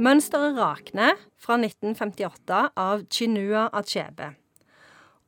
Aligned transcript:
Mønsteret 0.00 0.56
rakner 0.56 1.18
fra 1.36 1.58
1958 1.60 2.60
av 2.80 3.02
Chinua 3.12 3.66
Achebe. 3.76 4.30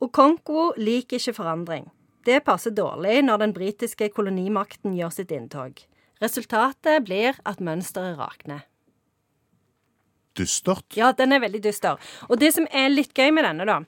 Okonko 0.00 0.70
liker 0.80 1.20
ikke 1.20 1.34
forandring. 1.36 1.90
Det 2.24 2.38
passer 2.46 2.72
dårlig 2.72 3.18
når 3.26 3.42
den 3.42 3.52
britiske 3.52 4.08
kolonimakten 4.16 4.94
gjør 4.96 5.12
sitt 5.12 5.34
inntog. 5.36 5.76
Resultatet 6.24 7.04
blir 7.04 7.36
at 7.44 7.60
mønsteret 7.60 8.16
rakner. 8.16 8.64
Dystert. 10.38 10.86
Ja, 10.96 11.10
den 11.16 11.34
er 11.34 11.42
veldig 11.42 11.60
dyster. 11.64 12.00
Og 12.28 12.38
det 12.40 12.52
som 12.56 12.66
er 12.72 12.88
litt 12.92 13.12
gøy 13.12 13.32
med 13.36 13.44
denne, 13.44 13.66
da, 13.68 13.78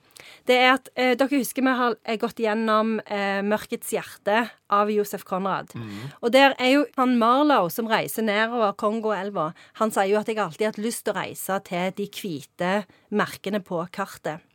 det 0.45 0.57
er 0.61 0.71
at 0.75 0.89
eh, 0.93 1.13
dere 1.17 1.39
husker 1.41 1.65
vi 1.65 1.75
har 1.79 1.97
eh, 2.03 2.19
gått 2.21 2.41
gjennom 2.43 2.99
eh, 3.05 3.41
'Mørkets 3.41 3.93
hjerte' 3.95 4.45
av 4.69 4.91
Josef 4.93 5.25
Conrad. 5.25 5.73
Og 6.21 6.31
der 6.33 6.53
er 6.61 6.71
jo 6.75 6.85
han 6.97 7.17
Marlow 7.21 7.69
som 7.73 7.89
reiser 7.89 8.25
nedover 8.25 8.75
Kongoelva. 8.77 9.53
Han 9.81 9.93
sier 9.93 10.13
jo 10.13 10.19
at 10.21 10.29
'jeg 10.29 10.37
alltid 10.37 10.67
har 10.67 10.73
hatt 10.75 10.85
lyst 10.85 11.05
til 11.05 11.13
å 11.15 11.19
reise 11.21 11.61
til 11.65 11.95
de 11.97 12.09
hvite 12.09 12.73
merkene 13.09 13.63
på 13.65 13.81
kartet'. 13.89 14.45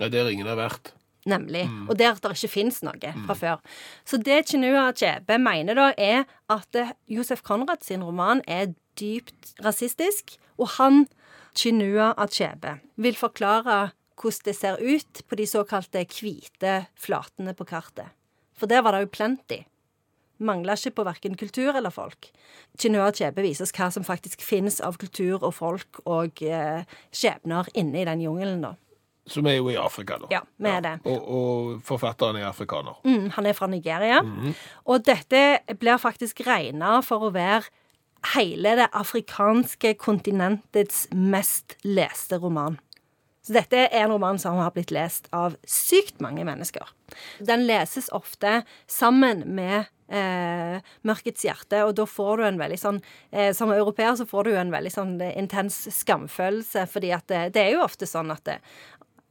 Ja, 0.00 0.08
der 0.08 0.30
ingen 0.32 0.46
har 0.46 0.56
vært. 0.56 0.94
Nemlig. 1.28 1.66
Og 1.88 1.98
der 1.98 2.16
det 2.16 2.32
ikke 2.32 2.48
fins 2.48 2.80
noe 2.82 3.12
fra 3.26 3.34
før. 3.36 3.58
Så 4.08 4.16
det 4.16 4.48
Chinua 4.48 4.88
Achebe 4.88 5.36
mener 5.38 5.76
da, 5.76 5.90
er 5.98 6.24
at 6.48 6.74
eh, 6.74 6.94
Josef 7.06 7.42
Conrad 7.42 7.84
sin 7.84 8.02
roman 8.02 8.40
er 8.48 8.72
dypt 9.00 9.54
rasistisk, 9.64 10.36
og 10.60 10.76
han, 10.76 11.06
Chinua 11.56 12.12
Achebe, 12.20 12.78
vil 13.00 13.16
forklare 13.18 13.90
hvordan 14.20 14.44
det 14.44 14.54
ser 14.56 14.76
ut 14.76 15.22
på 15.28 15.38
de 15.40 15.46
såkalte 15.48 16.04
hvite 16.04 16.74
flatene 17.00 17.54
på 17.56 17.64
kartet. 17.64 18.12
For 18.52 18.68
der 18.68 18.84
var 18.84 18.92
det 18.92 19.06
jo 19.06 19.14
plenty. 19.14 19.62
Mangla 20.40 20.76
ikke 20.76 20.96
på 20.96 21.04
verken 21.04 21.36
kultur 21.36 21.76
eller 21.76 21.92
folk. 21.92 22.30
Chinua 22.80 23.08
Achebe 23.10 23.44
viser 23.44 23.66
oss 23.66 23.74
hva 23.76 23.90
som 23.92 24.04
faktisk 24.04 24.44
finnes 24.44 24.80
av 24.84 24.96
kultur 25.00 25.40
og 25.40 25.54
folk 25.56 26.00
og 26.04 26.40
eh, 26.44 26.84
skjebner 27.12 27.68
inne 27.74 28.02
i 28.02 28.06
den 28.08 28.24
jungelen, 28.24 28.62
da. 28.64 28.74
Som 29.30 29.46
er 29.46 29.58
jo 29.58 29.68
i 29.70 29.76
Afrika, 29.78 30.16
da. 30.18 30.30
Ja, 30.32 30.40
vi 30.58 30.70
er 30.72 30.80
det. 30.82 30.94
Og, 31.06 31.26
og 31.36 31.82
forfatteren 31.86 32.40
er 32.40 32.48
afrikaner. 32.48 32.96
Mm, 33.04 33.28
han 33.36 33.46
er 33.46 33.54
fra 33.54 33.68
Nigeria. 33.70 34.22
Og 34.88 35.04
dette 35.06 35.60
blir 35.78 36.00
faktisk 36.02 36.40
regna 36.48 36.96
for 37.06 37.28
å 37.28 37.34
være 37.34 37.68
hele 38.34 38.76
det 38.78 38.88
afrikanske 38.92 39.94
kontinentets 40.00 41.06
mest 41.10 41.76
leste 41.86 42.38
roman. 42.40 42.78
Så 43.40 43.54
dette 43.56 43.78
er 43.86 44.02
en 44.04 44.12
roman 44.12 44.38
som 44.38 44.58
har 44.60 44.74
blitt 44.74 44.92
lest 44.92 45.30
av 45.34 45.56
sykt 45.64 46.20
mange 46.20 46.44
mennesker. 46.44 46.84
Den 47.40 47.64
leses 47.66 48.10
ofte 48.14 48.60
sammen 48.86 49.42
med 49.56 49.88
eh, 50.12 50.76
'Mørkets 51.02 51.46
hjerte', 51.48 51.80
og 51.86 51.96
da 51.96 52.06
får 52.06 52.36
du 52.36 52.44
en 52.46 52.60
veldig 52.60 52.78
sånn 52.78 53.00
eh, 53.32 53.50
Som 53.56 53.72
europeer 53.72 54.14
så 54.20 54.26
får 54.28 54.44
du 54.44 54.52
en 54.54 54.70
veldig 54.70 54.92
sånn 54.92 55.16
eh, 55.24 55.32
intens 55.40 55.82
skamfølelse, 56.02 56.84
fordi 56.86 57.14
at 57.16 57.26
det, 57.32 57.42
det 57.56 57.64
er 57.64 57.72
jo 57.78 57.86
ofte 57.86 58.06
sånn 58.06 58.30
at 58.34 58.44
det, 58.44 58.60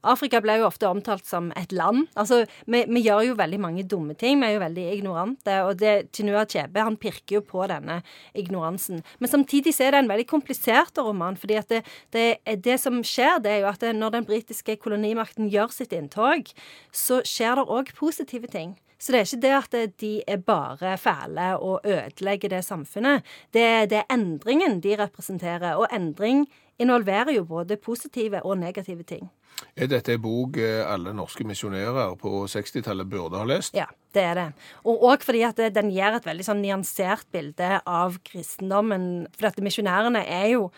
Afrika 0.08 0.40
ble 0.44 0.60
jo 0.62 0.68
ofte 0.70 0.88
omtalt 0.88 1.26
som 1.28 1.50
et 1.60 1.74
land. 1.76 2.08
Altså, 2.20 2.44
vi, 2.72 2.84
vi 2.88 3.04
gjør 3.04 3.26
jo 3.28 3.38
veldig 3.40 3.60
mange 3.60 3.84
dumme 3.84 4.16
ting. 4.20 4.40
Vi 4.40 4.48
er 4.48 4.56
jo 4.56 4.64
veldig 4.64 4.86
ignorante. 4.94 5.58
Og 5.68 5.80
det, 5.82 5.96
Tinua 6.16 6.46
Chebe 6.50 6.86
han 6.86 6.98
pirker 7.00 7.40
jo 7.40 7.44
på 7.46 7.66
denne 7.72 8.00
ignoransen. 8.38 9.04
Men 9.20 9.32
samtidig 9.32 9.76
så 9.76 9.88
er 9.88 9.96
det 9.96 10.04
en 10.04 10.12
veldig 10.12 10.28
komplisert 10.30 10.98
roman. 11.04 11.38
fordi 11.38 11.60
at 11.60 11.70
det, 11.70 11.84
det, 12.16 12.28
det 12.64 12.80
som 12.80 13.02
skjer, 13.04 13.42
det 13.44 13.52
er 13.52 13.64
jo 13.66 13.72
at 13.74 13.84
når 13.96 14.16
den 14.16 14.30
britiske 14.30 14.78
kolonimakten 14.80 15.50
gjør 15.52 15.74
sitt 15.76 15.96
inntog, 15.96 16.48
så 16.92 17.20
skjer 17.28 17.60
det 17.60 17.68
òg 17.68 17.92
positive 18.00 18.48
ting. 18.48 18.78
Så 19.00 19.14
det 19.14 19.20
er 19.20 19.28
ikke 19.28 19.44
det 19.44 19.52
at 19.56 20.00
de 20.02 20.14
er 20.28 20.42
bare 20.44 20.98
fæle 21.00 21.54
og 21.58 21.86
ødelegger 21.88 22.52
det 22.52 22.66
samfunnet. 22.68 23.24
Det, 23.54 23.88
det 23.92 24.02
er 24.02 24.12
endringen 24.12 24.82
de 24.84 24.98
representerer. 25.00 25.80
Og 25.80 25.88
endring 25.96 26.50
involverer 26.80 27.36
jo 27.36 27.46
både 27.48 27.78
positive 27.78 28.42
og 28.46 28.58
negative 28.60 29.04
ting. 29.08 29.30
Er 29.76 29.90
dette 29.92 30.14
en 30.16 30.22
bok 30.24 30.58
eh, 30.62 30.84
alle 30.88 31.12
norske 31.16 31.44
misjonærer 31.48 32.16
på 32.20 32.46
60-tallet 32.48 33.10
burde 33.12 33.40
ha 33.40 33.48
lest? 33.48 33.76
Ja, 33.76 33.90
det 34.16 34.24
er 34.24 34.38
det. 34.40 34.48
Og 34.88 35.04
òg 35.10 35.26
fordi 35.28 35.44
at 35.48 35.60
den 35.76 35.92
gir 35.92 36.16
et 36.16 36.30
veldig 36.30 36.46
sånn 36.48 36.64
nyansert 36.64 37.28
bilde 37.36 37.82
av 37.84 38.22
kristendommen. 38.28 39.28
For 39.36 39.52
at 39.52 39.60
misjonærene 39.64 40.24
er 40.24 40.48
jo 40.56 40.70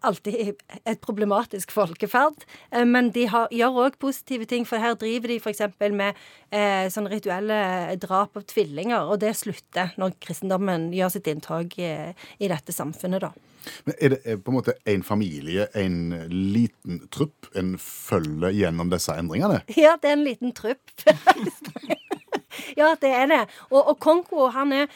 alltid 0.00 0.54
et 0.84 1.00
problematisk 1.02 1.72
folkeferd. 1.74 2.44
Eh, 2.70 2.84
Men 2.86 3.10
de 3.14 3.26
har, 3.30 3.48
gjør 3.50 3.78
òg 3.86 3.98
positive 4.02 4.46
ting, 4.50 4.66
for 4.68 4.82
her 4.82 4.94
driver 4.94 5.32
de 5.32 5.38
f.eks. 5.40 5.62
med 5.92 6.18
eh, 6.50 6.88
sånne 6.92 7.12
rituelle 7.12 7.60
drap 8.02 8.36
av 8.36 8.46
tvillinger, 8.50 9.08
og 9.10 9.20
det 9.20 9.34
slutter 9.38 9.94
når 10.00 10.16
kristendommen 10.22 10.90
gjør 10.94 11.16
sitt 11.16 11.30
inntog 11.32 11.78
eh, 11.78 12.12
i 12.38 12.50
dette 12.52 12.74
samfunnet, 12.74 13.26
da. 13.26 13.32
Men 13.86 13.94
er 14.02 14.14
det 14.14 14.36
på 14.42 14.50
en 14.50 14.56
måte 14.56 14.74
en 14.90 15.04
familie, 15.06 15.68
en 15.78 15.98
liten 16.32 17.04
trupp, 17.14 17.46
en 17.54 17.76
følge 17.78 18.50
gjennom 18.58 18.90
disse 18.90 19.14
endringene? 19.14 19.62
Ja, 19.82 19.96
det 20.02 20.10
er 20.10 20.18
en 20.18 20.26
liten 20.26 20.54
trupp. 20.56 20.82
ja, 22.80 22.94
det 23.00 23.12
er 23.14 23.30
det. 23.30 23.42
Og, 23.70 23.80
og 23.80 23.98
Konko, 24.02 24.48
han 24.54 24.74
er 24.74 24.86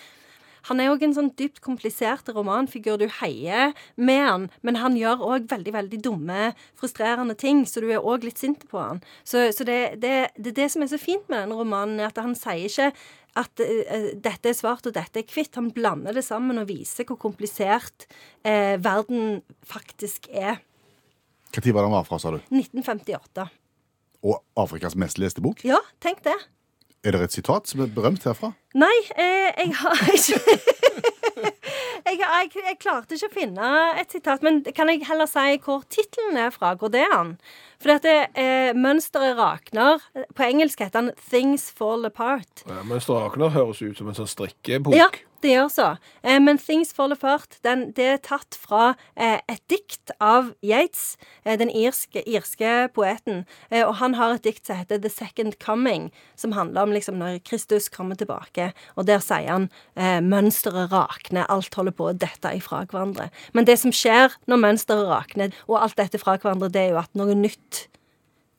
han 0.69 0.81
er 0.83 0.93
òg 0.93 1.05
en 1.07 1.15
sånn 1.17 1.33
dypt 1.39 1.61
komplisert 1.65 2.29
romanfigur. 2.35 2.99
Du 3.01 3.07
heier 3.21 3.75
med 3.95 4.23
han, 4.27 4.47
men 4.67 4.81
han 4.83 4.97
gjør 4.99 5.25
òg 5.27 5.51
veldig 5.51 5.75
veldig 5.77 6.01
dumme, 6.05 6.51
frustrerende 6.79 7.37
ting, 7.39 7.65
så 7.69 7.83
du 7.83 7.91
er 7.91 8.03
òg 8.03 8.27
litt 8.27 8.41
sint 8.43 8.67
på 8.71 8.81
han. 8.83 9.03
Så, 9.23 9.49
så 9.55 9.67
det, 9.69 10.01
det, 10.03 10.17
det 10.39 10.53
er 10.55 10.59
det 10.63 10.71
som 10.75 10.85
er 10.85 10.91
så 10.91 11.01
fint 11.01 11.27
med 11.31 11.45
denne 11.45 11.59
romanen, 11.59 12.01
er 12.01 12.11
at 12.11 12.23
han 12.23 12.35
sier 12.39 12.67
ikke 12.67 12.91
at 13.37 13.61
uh, 13.61 14.09
dette 14.25 14.51
er 14.51 14.57
svart 14.57 14.89
og 14.89 14.97
dette 14.97 15.21
er 15.21 15.29
hvitt. 15.29 15.55
Han 15.59 15.71
blander 15.77 16.17
det 16.17 16.25
sammen 16.27 16.59
og 16.63 16.71
viser 16.71 17.07
hvor 17.09 17.21
komplisert 17.21 18.09
uh, 18.47 18.77
verden 18.83 19.43
faktisk 19.67 20.31
er. 20.33 20.63
Når 21.57 21.73
var 21.73 21.87
den 21.87 21.95
var 21.95 22.05
fra, 22.05 22.19
sa 22.21 22.35
du? 22.35 22.41
1958. 22.53 23.47
Og 24.27 24.43
Afrikas 24.59 24.97
mest 24.99 25.21
leste 25.23 25.45
bok? 25.45 25.63
Ja, 25.65 25.79
tenk 26.03 26.25
det. 26.27 26.37
Er 27.07 27.15
det 27.15 27.23
et 27.23 27.35
sitat 27.37 27.69
som 27.71 27.85
er 27.85 27.91
berømt 27.95 28.25
herfra? 28.27 28.51
Nei, 28.75 28.95
eh, 29.15 29.53
jeg 29.61 29.75
har 29.79 30.01
ikke 30.17 30.41
jeg, 32.07 32.19
jeg, 32.19 32.51
jeg 32.67 32.79
klarte 32.83 33.15
ikke 33.15 33.29
å 33.29 33.35
finne 33.37 33.69
et 34.01 34.11
sitat, 34.11 34.43
men 34.43 34.59
kan 34.75 34.91
jeg 34.91 35.05
heller 35.07 35.31
si 35.31 35.61
hvor 35.63 35.85
tittelen 35.87 36.39
er 36.43 36.51
fra? 36.55 36.73
Går 36.79 36.91
det 36.97 37.05
an? 37.15 37.37
For 37.83 37.93
dette 37.93 38.15
eh, 38.39 38.73
mønsteret 38.77 39.37
rakner. 39.39 40.03
På 40.35 40.49
engelsk 40.49 40.81
heter 40.81 41.01
den 41.01 41.13
'Things 41.17 41.71
Fall 41.71 42.09
Apart'. 42.09 42.65
Ja, 42.67 42.83
mønsteret 42.83 43.29
rakner 43.29 43.55
høres 43.55 43.83
ut 43.83 43.99
som 43.99 44.09
en 44.09 44.17
sånn 44.17 44.31
strikkebok. 44.31 44.97
Ja, 44.97 45.11
det 45.45 45.53
gjør 45.53 45.69
så. 45.69 45.89
Eh, 46.25 46.41
men 46.41 46.59
'Things 46.59 46.93
Fall 46.97 47.13
Apart' 47.13 47.59
den, 47.63 47.93
det 47.93 48.07
er 48.07 48.17
tatt 48.17 48.57
fra 48.57 48.95
eh, 49.17 49.39
et 49.49 49.61
dikt 49.69 50.11
av 50.21 50.55
Yates, 50.65 51.17
eh, 51.45 51.59
den 51.59 51.69
irske, 51.71 52.23
irske 52.27 52.89
poeten. 52.95 53.45
Eh, 53.71 53.85
og 53.85 53.97
han 54.01 54.15
har 54.15 54.35
et 54.35 54.45
dikt 54.45 54.67
som 54.67 54.77
heter 54.77 54.99
'The 54.99 55.11
Second 55.11 55.59
Coming', 55.61 56.11
som 56.37 56.53
handler 56.53 56.83
om 56.83 56.93
liksom 56.93 57.19
når 57.21 57.45
Kristus 57.45 57.89
kommer 57.89 58.17
tilbake. 58.17 58.73
Og 58.97 59.07
der 59.07 59.21
sier 59.21 59.53
han 59.53 59.71
eh, 59.97 60.21
'mønsteret 60.21 60.91
rakner', 60.91 61.47
alt 61.49 61.75
holder 61.75 61.93
på 61.93 62.09
å 62.09 62.17
dette 62.17 62.57
ifra 62.57 62.87
hverandre. 62.87 63.31
Men 63.53 63.65
det 63.67 63.79
som 63.79 63.93
skjer 63.93 64.33
når 64.49 64.57
mønsteret 64.57 65.09
rakner, 65.09 65.53
og 65.69 65.83
alt 65.83 65.97
dette 65.97 66.19
fra 66.19 66.39
hverandre, 66.39 66.73
det 66.73 66.81
er 66.81 66.91
jo 66.91 67.03
at 67.05 67.15
noe 67.15 67.35
nytt 67.35 67.66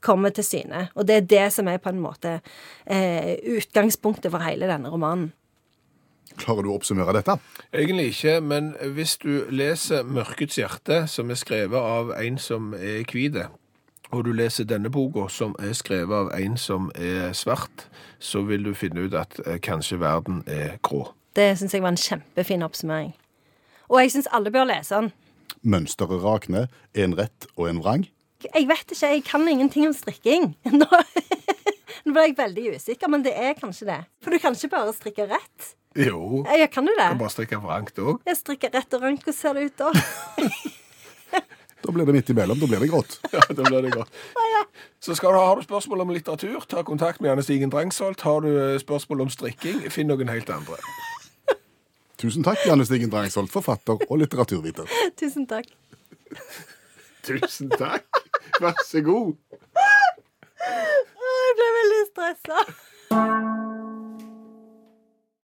kommer 0.08 0.30
til 0.30 0.46
syne. 0.46 0.88
Og 0.96 1.08
det 1.08 1.16
er 1.16 1.28
det 1.28 1.48
som 1.54 1.68
er 1.68 1.82
på 1.82 1.92
en 1.92 2.00
måte 2.02 2.40
eh, 2.86 3.36
utgangspunktet 3.58 4.32
for 4.32 4.46
hele 4.46 4.70
denne 4.70 4.92
romanen. 4.94 5.32
Klarer 6.38 6.64
du 6.64 6.70
å 6.70 6.76
oppsummere 6.78 7.16
dette? 7.18 7.38
Egentlig 7.74 8.12
ikke, 8.12 8.40
men 8.46 8.74
hvis 8.94 9.18
du 9.18 9.48
leser 9.50 10.04
'Mørkets 10.04 10.60
hjerte', 10.60 11.08
som 11.08 11.32
er 11.32 11.40
skrevet 11.40 11.80
av 11.80 12.12
en 12.14 12.38
som 12.38 12.74
er 12.74 13.08
hvit, 13.10 13.40
og 14.12 14.26
du 14.26 14.32
leser 14.32 14.64
denne 14.64 14.90
boka, 14.90 15.28
som 15.30 15.56
er 15.60 15.74
skrevet 15.74 16.16
av 16.16 16.30
en 16.40 16.58
som 16.58 16.92
er 16.96 17.34
svart, 17.34 17.88
så 18.20 18.42
vil 18.42 18.64
du 18.64 18.74
finne 18.74 19.08
ut 19.08 19.14
at 19.14 19.40
eh, 19.46 19.58
kanskje 19.60 20.00
verden 20.00 20.44
er 20.48 20.78
grå. 20.82 21.08
Det 21.36 21.58
syns 21.58 21.74
jeg 21.74 21.82
var 21.82 21.96
en 21.96 21.98
kjempefin 21.98 22.64
oppsummering. 22.64 23.16
Og 23.90 24.02
jeg 24.02 24.12
syns 24.12 24.30
alle 24.32 24.52
bør 24.52 24.70
lese 24.70 24.96
den. 24.96 25.12
Mønsteret 25.64 26.24
rakner, 26.24 26.68
en 26.94 27.18
rett 27.18 27.48
og 27.56 27.70
en 27.70 27.82
vrang. 27.82 28.08
Jeg 28.58 28.66
vet 28.72 28.92
ikke, 28.96 29.10
jeg 29.14 29.24
kan 29.28 29.48
ingenting 29.48 29.86
om 29.88 29.94
strikking. 29.94 30.48
Nå, 30.82 30.88
Nå 32.08 32.14
ble 32.16 32.24
jeg 32.30 32.38
veldig 32.40 32.64
usikker, 32.78 33.10
men 33.12 33.24
det 33.26 33.34
er 33.38 33.54
kanskje 33.60 33.86
det. 33.90 34.00
For 34.24 34.34
du 34.34 34.40
kan 34.42 34.56
ikke 34.58 34.72
bare 34.74 34.94
strikke 34.98 35.28
rett. 35.30 35.74
Jo, 35.98 36.44
Ja, 36.54 36.68
kan 36.70 36.86
du 36.86 36.92
det? 36.94 37.08
kan 37.10 37.18
bare 37.22 37.34
strikke 37.34 37.58
vrangt 37.62 37.98
òg. 38.02 38.20
Jeg 38.28 38.38
strikker 38.42 38.74
rett 38.74 38.94
og 38.98 39.02
rank, 39.06 39.24
hvordan 39.26 39.38
ser 39.38 39.58
det 39.58 39.70
ut 39.70 39.78
da? 39.82 39.94
Da 41.88 41.92
blir 41.94 42.08
det 42.10 42.14
midt 42.18 42.30
imellom. 42.34 42.58
Da 42.60 42.68
blir 42.68 42.82
det 42.82 42.88
grått. 42.90 43.20
Ja, 43.36 43.40
da 43.54 43.64
blir 43.64 43.84
det 43.86 43.92
grått. 43.94 44.10
Så 45.00 45.14
skal 45.16 45.32
du, 45.32 45.38
ha- 45.38 45.46
har 45.52 45.60
du 45.62 45.64
spørsmål 45.68 46.02
om 46.04 46.10
litteratur, 46.12 46.66
ta 46.68 46.82
kontakt 46.84 47.22
med 47.22 47.30
Janne 47.30 47.44
Stigen 47.46 47.70
Drangsholt. 47.72 48.24
Har 48.26 48.42
du 48.44 48.50
eh, 48.50 48.80
spørsmål 48.82 49.22
om 49.28 49.30
strikking, 49.32 49.84
finn 49.94 50.10
noen 50.10 50.28
helt 50.34 50.50
andre. 50.52 50.80
Tusen 52.18 52.44
takk, 52.44 52.64
Janne 52.66 52.84
Stigen 52.90 53.14
Drangsholt, 53.14 53.54
forfatter 53.54 54.02
og 54.10 54.18
litteraturviter. 54.24 54.90
Tusen 55.22 55.46
takk. 55.48 55.70
Tusen 57.30 57.70
takk. 57.78 58.17
Vær 58.62 58.74
så 58.86 59.02
god. 59.02 59.34
Jeg 61.18 61.56
ble 61.58 61.68
veldig 61.78 62.04
stressa. 62.12 62.58